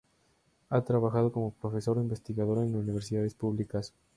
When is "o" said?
1.99-2.01